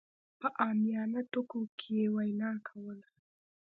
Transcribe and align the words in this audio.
په 0.39 0.47
عاميانه 0.61 1.21
ټکو 1.31 1.61
کې 1.77 1.89
يې 1.99 2.07
وينا 2.15 2.51
کوله. 2.67 3.07